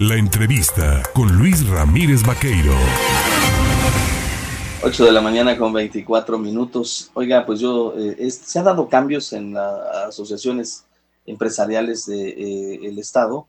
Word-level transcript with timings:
La 0.00 0.16
entrevista 0.16 1.02
con 1.14 1.36
Luis 1.36 1.68
Ramírez 1.68 2.22
Vaqueiro. 2.26 2.72
8 4.82 5.04
de 5.04 5.12
la 5.12 5.20
mañana 5.20 5.58
con 5.58 5.74
24 5.74 6.38
minutos. 6.38 7.10
Oiga, 7.12 7.44
pues 7.44 7.60
yo, 7.60 7.92
eh, 7.98 8.30
se 8.30 8.58
han 8.58 8.64
dado 8.64 8.88
cambios 8.88 9.34
en 9.34 9.52
las 9.52 10.08
asociaciones 10.08 10.86
empresariales 11.26 12.06
del 12.06 12.34
de, 12.34 12.74
eh, 12.86 12.98
Estado 12.98 13.46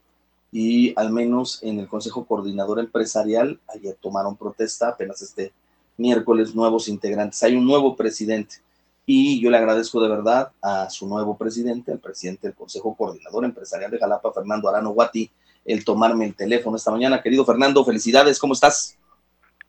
y 0.52 0.94
al 1.00 1.14
menos 1.14 1.64
en 1.64 1.80
el 1.80 1.88
Consejo 1.88 2.26
Coordinador 2.26 2.82
Empresarial, 2.82 3.58
ayer 3.74 3.98
tomaron 4.02 4.36
protesta, 4.36 4.90
apenas 4.90 5.22
este 5.22 5.54
miércoles, 5.96 6.54
nuevos 6.54 6.90
integrantes. 6.90 7.42
Hay 7.44 7.56
un 7.56 7.66
nuevo 7.66 7.96
presidente 7.96 8.58
y 9.06 9.40
yo 9.40 9.50
le 9.50 9.56
agradezco 9.56 10.02
de 10.02 10.10
verdad 10.10 10.52
a 10.62 10.90
su 10.90 11.08
nuevo 11.08 11.38
presidente, 11.38 11.94
al 11.94 12.00
presidente 12.00 12.48
del 12.48 12.58
Consejo 12.58 12.94
Coordinador 12.94 13.46
Empresarial 13.46 13.90
de 13.90 14.00
Jalapa, 14.00 14.34
Fernando 14.34 14.68
Arano 14.68 14.90
Guati, 14.90 15.32
el 15.66 15.86
tomarme 15.86 16.26
el 16.26 16.36
teléfono 16.36 16.78
esta 16.78 16.92
mañana. 16.92 17.22
Querido 17.22 17.46
Fernando, 17.46 17.86
felicidades, 17.86 18.40
¿cómo 18.40 18.54
estás? 18.54 18.98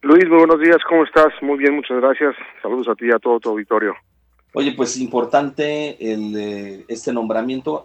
Luis, 0.03 0.29
muy 0.29 0.39
buenos 0.39 0.61
días, 0.61 0.79
¿cómo 0.89 1.05
estás? 1.05 1.33
Muy 1.43 1.59
bien, 1.59 1.77
muchas 1.77 2.01
gracias. 2.01 2.35
Saludos 2.61 2.89
a 2.89 2.95
ti 2.95 3.07
y 3.07 3.13
a 3.13 3.19
todo 3.19 3.39
tu 3.39 3.51
auditorio. 3.51 3.95
Oye, 4.55 4.73
pues 4.73 4.99
importante 4.99 6.13
el, 6.13 6.37
eh, 6.37 6.85
este 6.89 7.13
nombramiento, 7.13 7.85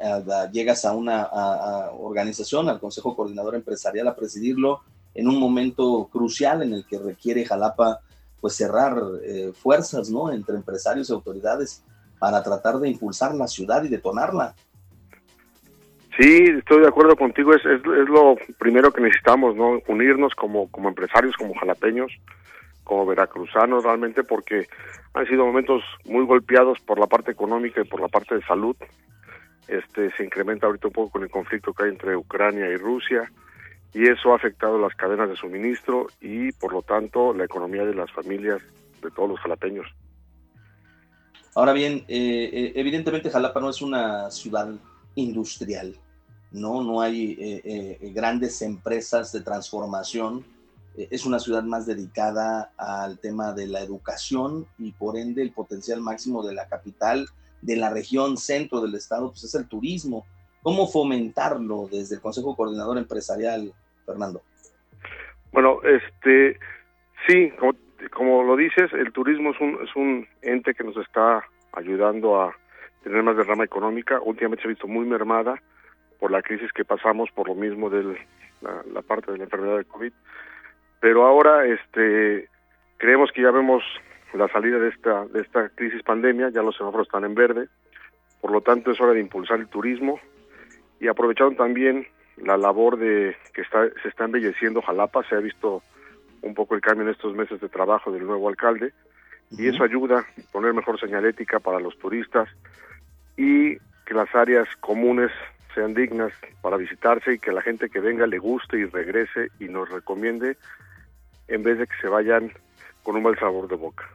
llegas 0.51 0.83
a 0.83 0.93
una 0.93 1.29
organización, 1.97 2.67
al 2.67 2.79
Consejo 2.79 3.15
Coordinador 3.15 3.55
Empresarial, 3.55 4.07
a 4.07 4.15
presidirlo 4.15 4.81
en 5.13 5.27
un 5.27 5.39
momento 5.39 6.09
crucial 6.11 6.61
en 6.63 6.73
el 6.73 6.85
que 6.85 6.99
requiere 6.99 7.45
Jalapa 7.45 8.01
pues 8.39 8.55
cerrar 8.55 8.95
eh, 9.23 9.51
fuerzas, 9.53 10.09
¿no? 10.09 10.31
Entre 10.31 10.55
empresarios 10.55 11.09
y 11.09 11.13
autoridades 11.13 11.83
para 12.19 12.41
tratar 12.43 12.77
de 12.79 12.89
impulsar 12.89 13.33
la 13.33 13.47
ciudad 13.47 13.83
y 13.83 13.89
detonarla. 13.89 14.55
Sí, 16.19 16.45
estoy 16.57 16.81
de 16.81 16.87
acuerdo 16.87 17.15
contigo, 17.15 17.53
es, 17.53 17.63
es, 17.63 17.83
lo 17.83 18.37
primero 18.57 18.91
que 18.91 19.01
necesitamos, 19.01 19.55
¿no? 19.55 19.79
Unirnos 19.87 20.33
como, 20.33 20.69
como 20.71 20.89
empresarios, 20.89 21.35
como 21.37 21.53
jalapeños, 21.53 22.11
como 22.83 23.05
veracruzanos 23.05 23.83
realmente, 23.83 24.23
porque 24.23 24.67
han 25.13 25.27
sido 25.27 25.45
momentos 25.45 25.83
muy 26.05 26.25
golpeados 26.25 26.79
por 26.79 26.99
la 26.99 27.05
parte 27.05 27.31
económica 27.31 27.81
y 27.81 27.83
por 27.83 28.01
la 28.01 28.07
parte 28.07 28.33
de 28.33 28.41
salud. 28.43 28.75
Este 29.67 30.11
se 30.11 30.23
incrementa 30.23 30.65
ahorita 30.65 30.87
un 30.87 30.93
poco 30.93 31.11
con 31.11 31.23
el 31.23 31.29
conflicto 31.29 31.73
que 31.73 31.83
hay 31.83 31.89
entre 31.89 32.15
Ucrania 32.15 32.67
y 32.67 32.77
Rusia 32.77 33.29
y 33.93 34.07
eso 34.07 34.31
ha 34.31 34.37
afectado 34.37 34.79
las 34.79 34.95
cadenas 34.95 35.29
de 35.29 35.35
suministro 35.35 36.07
y 36.21 36.51
por 36.53 36.73
lo 36.73 36.81
tanto 36.81 37.33
la 37.33 37.45
economía 37.45 37.85
de 37.85 37.93
las 37.93 38.11
familias 38.11 38.61
de 39.01 39.11
todos 39.11 39.29
los 39.29 39.39
jalapeños. 39.39 39.87
Ahora 41.53 41.73
bien, 41.73 42.05
eh, 42.07 42.49
eh, 42.53 42.71
evidentemente 42.75 43.29
Jalapa 43.29 43.59
no 43.59 43.69
es 43.69 43.81
una 43.81 44.31
ciudad 44.31 44.69
industrial, 45.15 45.97
¿no? 46.51 46.83
No 46.83 47.01
hay 47.01 47.37
eh, 47.39 47.61
eh, 48.01 48.11
grandes 48.13 48.61
empresas 48.61 49.31
de 49.31 49.41
transformación. 49.41 50.45
Eh, 50.97 51.07
es 51.11 51.25
una 51.25 51.39
ciudad 51.39 51.63
más 51.63 51.85
dedicada 51.85 52.71
al 52.77 53.19
tema 53.19 53.53
de 53.53 53.67
la 53.67 53.81
educación 53.81 54.65
y 54.77 54.91
por 54.93 55.17
ende 55.17 55.41
el 55.41 55.51
potencial 55.51 56.01
máximo 56.01 56.43
de 56.43 56.53
la 56.53 56.67
capital, 56.67 57.27
de 57.61 57.75
la 57.75 57.89
región 57.89 58.37
centro 58.37 58.81
del 58.81 58.95
estado, 58.95 59.29
pues 59.29 59.43
es 59.43 59.55
el 59.55 59.67
turismo. 59.67 60.25
¿Cómo 60.63 60.87
fomentarlo 60.87 61.87
desde 61.91 62.15
el 62.15 62.21
Consejo 62.21 62.55
Coordinador 62.55 62.97
Empresarial, 62.97 63.73
Fernando? 64.05 64.41
Bueno, 65.51 65.79
este, 65.83 66.59
sí, 67.27 67.51
como, 67.59 67.73
como 68.13 68.43
lo 68.43 68.55
dices, 68.55 68.91
el 68.93 69.11
turismo 69.11 69.51
es 69.51 69.61
un, 69.61 69.79
es 69.83 69.95
un 69.95 70.27
ente 70.41 70.73
que 70.73 70.83
nos 70.83 70.97
está 70.97 71.43
ayudando 71.71 72.41
a 72.41 72.53
tener 73.03 73.23
más 73.23 73.37
derrama 73.37 73.63
económica. 73.63 74.19
Últimamente 74.21 74.63
se 74.63 74.67
ha 74.67 74.69
visto 74.69 74.87
muy 74.87 75.05
mermada 75.05 75.61
por 76.19 76.31
la 76.31 76.41
crisis 76.41 76.71
que 76.73 76.85
pasamos 76.85 77.29
por 77.31 77.47
lo 77.47 77.55
mismo 77.55 77.89
de 77.89 78.17
la, 78.61 79.01
parte 79.01 79.31
de 79.31 79.37
la 79.37 79.43
enfermedad 79.45 79.75
del 79.75 79.85
COVID. 79.85 80.11
Pero 80.99 81.25
ahora 81.25 81.65
este 81.65 82.49
creemos 82.97 83.31
que 83.31 83.43
ya 83.43 83.51
vemos 83.51 83.83
la 84.33 84.47
salida 84.49 84.79
de 84.79 84.89
esta 84.89 85.25
de 85.25 85.41
esta 85.41 85.69
crisis 85.69 86.01
pandemia, 86.03 86.49
ya 86.49 86.61
los 86.61 86.75
semáforos 86.75 87.07
están 87.07 87.23
en 87.23 87.35
verde, 87.35 87.67
por 88.41 88.51
lo 88.51 88.61
tanto 88.61 88.91
es 88.91 88.99
hora 88.99 89.13
de 89.13 89.19
impulsar 89.19 89.59
el 89.59 89.67
turismo 89.67 90.19
y 90.99 91.07
aprovechando 91.07 91.55
también 91.55 92.07
la 92.37 92.57
labor 92.57 92.97
de 92.97 93.35
que 93.53 93.61
está, 93.61 93.87
se 94.01 94.09
está 94.09 94.25
embelleciendo 94.25 94.81
Jalapa, 94.81 95.23
se 95.27 95.35
ha 95.35 95.39
visto 95.39 95.81
un 96.41 96.53
poco 96.53 96.75
el 96.75 96.81
cambio 96.81 97.05
en 97.05 97.13
estos 97.13 97.33
meses 97.35 97.59
de 97.59 97.69
trabajo 97.69 98.11
del 98.11 98.25
nuevo 98.25 98.49
alcalde 98.49 98.93
y 99.51 99.67
eso 99.67 99.83
ayuda 99.83 100.19
a 100.19 100.51
poner 100.51 100.73
mejor 100.73 100.99
señalética 100.99 101.59
para 101.59 101.79
los 101.79 101.97
turistas 101.97 102.49
y 103.37 103.77
que 104.05 104.13
las 104.13 104.33
áreas 104.35 104.67
comunes 104.79 105.31
sean 105.77 105.93
dignas 105.93 106.33
para 106.61 106.75
visitarse 106.75 107.33
y 107.33 107.39
que 107.39 107.51
la 107.51 107.61
gente 107.61 107.87
que 107.87 107.99
venga 107.99 108.25
le 108.25 108.39
guste 108.39 108.79
y 108.79 108.85
regrese 108.85 109.49
y 109.59 109.65
nos 109.65 109.87
recomiende 109.89 110.57
en 111.47 111.61
vez 111.61 111.77
de 111.77 111.85
que 111.85 111.93
se 112.01 112.07
vayan 112.07 112.51
con 113.03 113.15
un 113.15 113.21
mal 113.21 113.37
sabor 113.37 113.67
de 113.67 113.75
boca. 113.75 114.09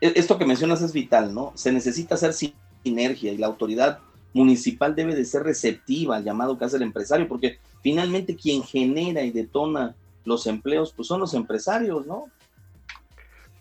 E-, 0.00 0.12
esto 0.16 0.36
que 0.36 0.44
mencionas 0.44 0.82
es 0.82 0.92
vital, 0.92 1.32
¿no? 1.32 1.52
Se 1.54 1.70
necesita 1.70 2.16
hacer 2.16 2.32
sinergia 2.32 3.32
y 3.32 3.38
la 3.38 3.46
autoridad 3.46 4.00
municipal 4.32 4.96
debe 4.96 5.14
de 5.14 5.24
ser 5.24 5.44
receptiva 5.44 6.16
al 6.16 6.24
llamado 6.24 6.58
que 6.58 6.64
hace 6.64 6.78
el 6.78 6.82
empresario, 6.82 7.28
porque 7.28 7.60
finalmente 7.80 8.34
quien 8.34 8.64
genera 8.64 9.22
y 9.22 9.30
detona 9.30 9.94
los 10.24 10.48
empleos, 10.48 10.92
pues 10.92 11.06
son 11.06 11.20
los 11.20 11.32
empresarios, 11.34 12.06
¿no? 12.06 12.24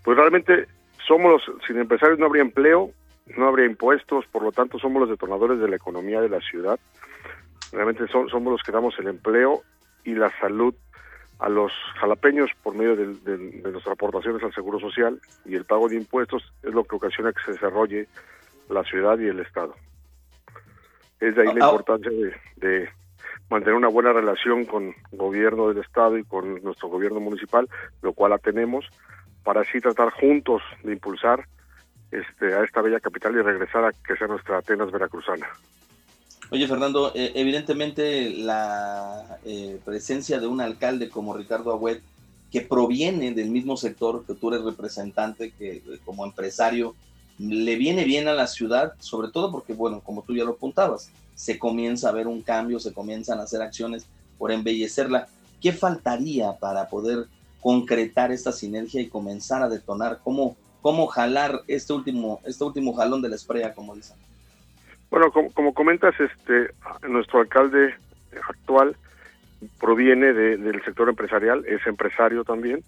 Pues 0.04 0.18
realmente 0.18 0.66
somos 1.08 1.34
los, 1.34 1.66
sin 1.68 1.78
empresarios 1.78 2.18
no 2.18 2.26
habría 2.26 2.42
empleo, 2.42 2.92
no 3.26 3.48
habría 3.48 3.66
impuestos, 3.66 4.26
por 4.28 4.44
lo 4.44 4.52
tanto 4.52 4.80
somos 4.80 5.02
los 5.02 5.10
detonadores 5.10 5.60
de 5.60 5.68
la 5.68 5.76
economía 5.76 6.22
de 6.22 6.30
la 6.30 6.42
ciudad. 6.42 6.80
Realmente 7.72 8.08
somos 8.08 8.44
los 8.44 8.64
que 8.64 8.72
damos 8.72 8.98
el 9.00 9.08
empleo 9.08 9.64
y 10.04 10.14
la 10.16 10.32
salud 10.40 10.74
a 11.40 11.50
los 11.50 11.72
jalapeños 12.00 12.52
por 12.62 12.76
medio 12.76 12.96
de, 12.96 13.06
nuestras 13.64 13.94
aportaciones 13.94 14.44
al 14.44 14.54
Seguro 14.54 14.80
Social 14.80 15.20
y 15.46 15.56
el 15.56 15.66
pago 15.66 15.90
de 15.90 15.96
impuestos 15.96 16.54
es 16.62 16.74
lo 16.74 16.84
que 16.84 16.96
ocasiona 16.96 17.34
que 17.34 17.44
se 17.44 17.52
desarrolle 17.54 18.08
la 18.70 18.84
ciudad 18.84 19.18
y 19.20 19.28
el 19.28 19.40
Estado. 19.40 19.76
Es 21.20 21.36
de 21.36 21.42
ahí 21.42 21.54
la 21.56 21.66
ah, 21.66 21.70
ah. 21.70 21.72
importancia 21.72 22.12
de, 22.58 22.90
mantener 23.50 23.76
una 23.76 23.88
buena 23.88 24.14
relación 24.14 24.66
con 24.66 24.96
el 25.12 25.18
gobierno 25.18 25.68
del 25.68 25.80
Estado 25.80 26.18
y 26.18 26.24
con 26.24 26.64
nuestro 26.64 26.90
gobierno 26.90 27.20
municipal, 27.20 27.68
lo 28.02 28.14
cual 28.14 28.32
la 28.32 28.38
tenemos, 28.38 28.86
para 29.44 29.62
así 29.62 29.80
tratar 29.80 30.12
juntos 30.12 30.62
de 30.84 30.94
impulsar 30.94 31.46
este, 32.14 32.54
a 32.54 32.64
esta 32.64 32.82
bella 32.82 33.00
capital 33.00 33.34
y 33.36 33.42
regresar 33.42 33.86
a 33.86 33.92
que 33.92 34.16
sea 34.16 34.28
nuestra 34.28 34.60
Atenas 34.60 34.92
veracruzana. 34.92 35.48
Oye, 36.52 36.68
Fernando, 36.68 37.12
eh, 37.16 37.32
evidentemente 37.36 38.30
la 38.30 39.40
eh, 39.44 39.80
presencia 39.84 40.40
de 40.40 40.46
un 40.46 40.62
alcalde 40.62 41.10
como 41.10 41.36
Ricardo 41.36 41.72
Agüet, 41.72 42.02
que 42.52 42.62
proviene 42.62 43.32
del 43.32 43.50
mismo 43.50 43.76
sector 43.78 44.24
que 44.28 44.36
tú 44.36 44.50
eres 44.50 44.64
representante, 44.64 45.52
que 45.52 45.78
eh, 45.78 46.00
como 46.06 46.24
empresario 46.26 46.96
le 47.40 47.76
viene 47.76 48.04
bien 48.04 48.28
a 48.28 48.34
la 48.34 48.46
ciudad, 48.46 48.94
sobre 49.00 49.30
todo 49.30 49.52
porque, 49.52 49.74
bueno, 49.74 50.02
como 50.02 50.22
tú 50.22 50.36
ya 50.36 50.44
lo 50.44 50.52
apuntabas, 50.52 51.10
se 51.34 51.58
comienza 51.58 52.10
a 52.10 52.12
ver 52.12 52.28
un 52.28 52.44
cambio, 52.44 52.80
se 52.80 52.94
comienzan 52.94 53.40
a 53.40 53.44
hacer 53.44 53.64
acciones 53.64 54.06
por 54.38 54.52
embellecerla. 54.52 55.28
¿Qué 55.60 55.74
faltaría 55.74 56.54
para 56.60 56.88
poder 56.90 57.26
concretar 57.62 58.32
esta 58.32 58.52
sinergia 58.52 59.02
y 59.02 59.08
comenzar 59.08 59.64
a 59.64 59.70
detonar? 59.70 60.20
¿Cómo, 60.24 60.56
cómo 60.84 61.08
jalar 61.08 61.62
este 61.68 61.94
último, 61.94 62.42
este 62.46 62.64
último 62.64 62.94
jalón 62.94 63.22
de 63.22 63.30
la 63.30 63.38
estrella, 63.38 63.74
como 63.74 63.96
dicen. 63.96 64.18
Bueno, 65.10 65.32
como, 65.32 65.74
comentas, 65.74 66.14
este, 66.20 66.74
nuestro 67.08 67.40
alcalde 67.40 67.96
actual 68.50 68.98
proviene 69.80 70.34
del 70.34 70.84
sector 70.84 71.08
empresarial, 71.08 71.66
es 71.66 71.88
empresario 71.88 72.44
también. 72.44 72.84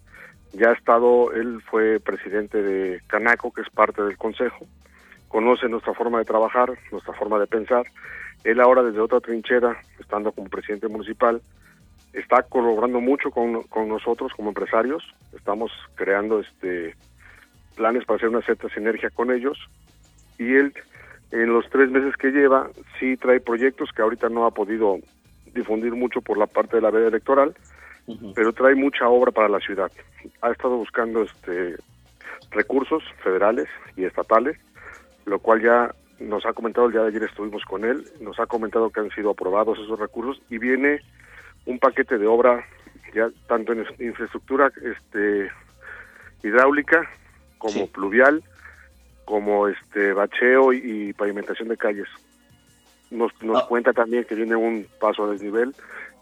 Ya 0.52 0.70
ha 0.70 0.72
estado, 0.74 1.32
él 1.32 1.62
fue 1.70 1.98
presidente 1.98 2.62
de 2.62 3.00
Canaco, 3.06 3.50
que 3.52 3.62
es 3.62 3.70
parte 3.70 4.02
del 4.02 4.18
consejo, 4.18 4.66
conoce 5.28 5.66
nuestra 5.68 5.94
forma 5.94 6.18
de 6.18 6.26
trabajar, 6.26 6.78
nuestra 6.92 7.14
forma 7.14 7.38
de 7.38 7.46
pensar. 7.46 7.86
Él 8.44 8.60
ahora 8.60 8.82
desde 8.82 9.00
otra 9.00 9.20
trinchera, 9.20 9.80
estando 9.98 10.32
como 10.32 10.50
presidente 10.50 10.88
municipal, 10.88 11.40
está 12.12 12.42
colaborando 12.42 13.00
mucho 13.00 13.30
con, 13.30 13.62
con 13.64 13.88
nosotros 13.88 14.32
como 14.36 14.50
empresarios. 14.50 15.02
Estamos 15.32 15.72
creando 15.94 16.40
este 16.40 16.94
planes 17.76 18.04
para 18.04 18.16
hacer 18.16 18.30
una 18.30 18.42
cierta 18.42 18.68
sinergia 18.70 19.10
con 19.10 19.30
ellos 19.30 19.58
y 20.38 20.54
él 20.54 20.74
en 21.30 21.52
los 21.52 21.68
tres 21.70 21.90
meses 21.90 22.16
que 22.16 22.30
lleva 22.30 22.70
sí 22.98 23.16
trae 23.16 23.40
proyectos 23.40 23.90
que 23.94 24.02
ahorita 24.02 24.28
no 24.28 24.46
ha 24.46 24.50
podido 24.50 24.98
difundir 25.54 25.92
mucho 25.94 26.20
por 26.20 26.38
la 26.38 26.46
parte 26.46 26.76
de 26.76 26.82
la 26.82 26.90
veda 26.90 27.08
electoral, 27.08 27.54
pero 28.34 28.52
trae 28.52 28.74
mucha 28.74 29.08
obra 29.08 29.32
para 29.32 29.48
la 29.48 29.60
ciudad. 29.60 29.90
Ha 30.42 30.50
estado 30.50 30.76
buscando 30.76 31.22
este 31.22 31.76
recursos 32.50 33.02
federales 33.22 33.68
y 33.96 34.04
estatales, 34.04 34.56
lo 35.24 35.38
cual 35.40 35.62
ya 35.62 35.94
nos 36.20 36.46
ha 36.46 36.52
comentado 36.52 36.86
el 36.86 36.92
día 36.92 37.02
de 37.02 37.08
ayer 37.08 37.24
estuvimos 37.24 37.64
con 37.64 37.84
él, 37.84 38.04
nos 38.20 38.38
ha 38.38 38.46
comentado 38.46 38.90
que 38.90 39.00
han 39.00 39.10
sido 39.10 39.30
aprobados 39.30 39.78
esos 39.78 39.98
recursos 39.98 40.40
y 40.48 40.58
viene 40.58 41.00
un 41.66 41.78
paquete 41.78 42.18
de 42.18 42.26
obra 42.26 42.64
ya 43.14 43.28
tanto 43.48 43.72
en 43.72 43.84
infraestructura 43.98 44.70
este 44.82 45.50
hidráulica 46.42 47.08
como 47.58 47.86
pluvial, 47.86 48.42
como 49.24 49.68
este 49.68 50.12
bacheo 50.12 50.72
y, 50.72 51.12
pavimentación 51.12 51.68
de 51.68 51.76
calles. 51.76 52.08
Nos, 53.10 53.32
nos 53.42 53.62
ah. 53.62 53.66
cuenta 53.68 53.92
también 53.92 54.24
que 54.24 54.34
viene 54.34 54.56
un 54.56 54.86
paso 55.00 55.24
a 55.24 55.30
desnivel 55.30 55.74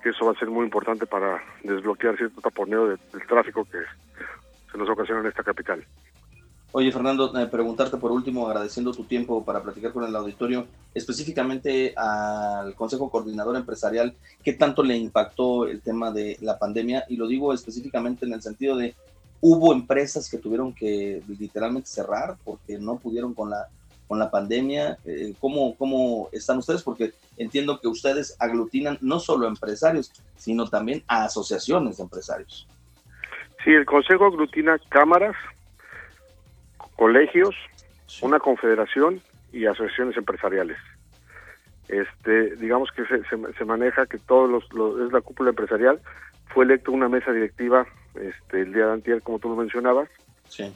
que 0.03 0.11
eso 0.11 0.27
va 0.27 0.33
a 0.33 0.39
ser 0.39 0.51
muy 0.51 0.65
importante 0.65 1.07
para 1.07 1.43
desbloquear 1.63 2.17
cierto 2.19 2.43
taponeo 2.43 2.89
del 2.89 3.27
tráfico 3.27 3.65
que 3.65 3.79
se 4.71 4.77
nos 4.77 4.89
ocasiona 4.91 5.23
en 5.23 5.29
esta 5.29 5.43
capital. 5.43 5.83
Oye, 6.73 6.93
Fernando, 6.93 7.33
eh, 7.39 7.47
preguntarte 7.47 7.97
por 7.97 8.11
último, 8.11 8.47
agradeciendo 8.47 8.93
tu 8.93 9.05
tiempo 9.05 9.45
para 9.45 9.63
platicar 9.63 9.93
con 9.93 10.05
el 10.05 10.15
auditorio, 10.15 10.67
específicamente 10.93 11.95
al 11.97 12.75
Consejo 12.75 13.11
Coordinador 13.11 13.57
Empresarial, 13.57 14.15
¿qué 14.43 14.53
tanto 14.55 14.83
le 14.83 14.97
impactó 14.97 15.67
el 15.67 15.81
tema 15.81 16.11
de 16.11 16.37
la 16.41 16.59
pandemia? 16.59 17.05
Y 17.09 17.17
lo 17.17 17.27
digo 17.27 17.55
específicamente 17.55 18.27
en 18.27 18.33
el 18.35 18.43
sentido 18.43 18.77
de, 18.77 18.95
hubo 19.47 19.75
empresas 19.75 20.31
que 20.31 20.39
tuvieron 20.39 20.73
que 20.73 21.23
literalmente 21.39 21.87
cerrar 21.87 22.37
porque 22.45 22.79
no 22.79 22.97
pudieron 22.97 23.35
con 23.35 23.51
la, 23.51 23.69
con 24.09 24.19
la 24.19 24.31
pandemia. 24.31 24.97
Eh, 25.05 25.35
¿cómo, 25.39 25.77
¿Cómo 25.77 26.31
están 26.33 26.57
ustedes? 26.57 26.83
Porque 26.83 27.13
entiendo 27.37 27.79
que 27.79 27.89
ustedes 27.89 28.39
aglutinan 28.41 28.97
no 29.03 29.21
solo 29.21 29.47
empresarios, 29.47 30.11
sino 30.37 30.67
también 30.67 31.05
a 31.09 31.25
asociaciones 31.25 31.99
de 31.99 32.05
empresarios. 32.05 32.67
Sí, 33.63 33.71
el 33.73 33.85
Consejo 33.85 34.25
aglutina 34.25 34.79
cámaras, 34.89 35.37
colegios, 36.97 37.55
una 38.23 38.39
confederación 38.39 39.21
y 39.53 39.67
asociaciones 39.67 40.17
empresariales. 40.17 40.79
Este, 41.89 42.57
digamos 42.57 42.89
que 42.93 43.05
se, 43.05 43.23
se, 43.59 43.65
maneja 43.67 44.07
que 44.07 44.17
todos 44.17 44.49
los, 44.49 44.65
es 45.07 45.13
la 45.13 45.21
cúpula 45.21 45.51
empresarial. 45.51 46.01
Fue 46.47 46.65
electo 46.65 46.93
una 46.93 47.11
mesa 47.11 47.31
directiva 47.31 47.87
este, 48.15 48.63
el 48.63 48.73
día 48.73 48.87
de 48.87 48.93
antier, 48.93 49.23
como 49.23 49.39
tú 49.39 49.49
lo 49.49 49.57
mencionabas, 49.57 50.09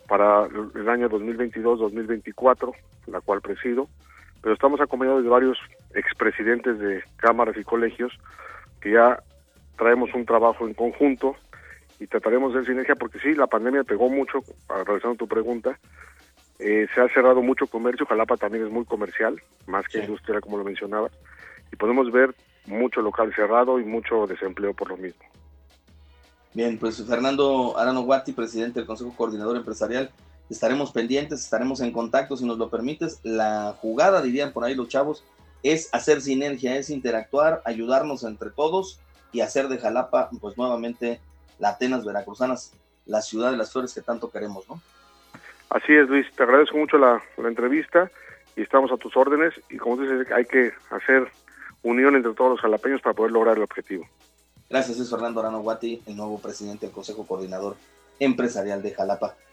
para 0.08 0.46
el 0.46 0.88
año 0.88 1.08
2022-2024, 1.08 2.74
la 3.06 3.20
cual 3.20 3.40
presido. 3.40 3.88
Pero 4.42 4.54
estamos 4.54 4.80
acompañados 4.80 5.22
de 5.22 5.30
varios 5.30 5.58
expresidentes 5.94 6.78
de 6.78 7.02
cámaras 7.16 7.56
y 7.56 7.64
colegios 7.64 8.12
que 8.80 8.92
ya 8.92 9.22
traemos 9.76 10.12
un 10.14 10.24
trabajo 10.24 10.66
en 10.66 10.74
conjunto 10.74 11.36
y 12.00 12.06
trataremos 12.06 12.54
de 12.54 12.64
sinergia 12.64 12.94
porque 12.94 13.18
sí, 13.18 13.34
la 13.34 13.46
pandemia 13.46 13.84
pegó 13.84 14.08
mucho, 14.08 14.40
regresando 14.68 15.16
tu 15.16 15.28
pregunta, 15.28 15.78
eh, 16.58 16.86
se 16.94 17.00
ha 17.00 17.08
cerrado 17.08 17.42
mucho 17.42 17.66
comercio, 17.66 18.06
Jalapa 18.06 18.36
también 18.36 18.66
es 18.66 18.72
muy 18.72 18.84
comercial, 18.84 19.40
más 19.66 19.86
que 19.86 19.98
industrial 19.98 20.40
como 20.40 20.58
lo 20.58 20.64
mencionaba, 20.64 21.10
y 21.72 21.76
podemos 21.76 22.10
ver 22.10 22.34
mucho 22.66 23.00
local 23.00 23.32
cerrado 23.34 23.80
y 23.80 23.84
mucho 23.84 24.26
desempleo 24.26 24.74
por 24.74 24.90
lo 24.90 24.96
mismo. 24.96 25.24
Bien, 26.54 26.78
pues 26.78 27.04
Fernando 27.06 27.76
Arano 27.78 28.02
Guati, 28.02 28.32
presidente 28.32 28.80
del 28.80 28.86
Consejo 28.86 29.14
Coordinador 29.16 29.56
Empresarial, 29.56 30.10
estaremos 30.50 30.92
pendientes, 30.92 31.40
estaremos 31.40 31.80
en 31.80 31.92
contacto 31.92 32.36
si 32.36 32.44
nos 32.44 32.58
lo 32.58 32.70
permites. 32.70 33.20
La 33.22 33.76
jugada, 33.80 34.22
dirían 34.22 34.52
por 34.52 34.64
ahí 34.64 34.74
los 34.74 34.88
chavos, 34.88 35.24
es 35.62 35.88
hacer 35.92 36.20
sinergia, 36.20 36.76
es 36.76 36.90
interactuar, 36.90 37.62
ayudarnos 37.64 38.24
entre 38.24 38.50
todos 38.50 39.00
y 39.32 39.40
hacer 39.40 39.68
de 39.68 39.78
Jalapa, 39.78 40.30
pues 40.40 40.56
nuevamente 40.56 41.20
la 41.58 41.70
Atenas 41.70 42.04
Veracruzanas, 42.04 42.72
la 43.06 43.22
ciudad 43.22 43.50
de 43.50 43.56
las 43.56 43.72
flores 43.72 43.94
que 43.94 44.02
tanto 44.02 44.30
queremos, 44.30 44.68
¿no? 44.68 44.80
Así 45.70 45.92
es, 45.92 46.08
Luis, 46.08 46.26
te 46.34 46.42
agradezco 46.42 46.78
mucho 46.78 46.96
la, 46.96 47.22
entrevista 47.36 48.10
y 48.56 48.62
estamos 48.62 48.90
a 48.90 48.96
tus 48.96 49.16
órdenes 49.16 49.52
y 49.68 49.76
como 49.76 49.98
dices, 49.98 50.30
hay 50.32 50.46
que 50.46 50.72
hacer 50.90 51.30
unión 51.82 52.16
entre 52.16 52.32
todos 52.32 52.52
los 52.52 52.60
jalapeños 52.60 53.02
para 53.02 53.14
poder 53.14 53.32
lograr 53.32 53.56
el 53.56 53.62
objetivo. 53.62 54.08
Gracias, 54.70 54.98
es 54.98 55.08
Fernando 55.08 55.40
Arano 55.40 55.62
Guati, 55.62 56.02
el 56.04 56.14
nuevo 56.14 56.38
presidente 56.38 56.84
del 56.84 56.94
Consejo 56.94 57.26
Coordinador 57.26 57.76
Empresarial 58.18 58.82
de 58.82 58.92
Jalapa. 58.92 59.34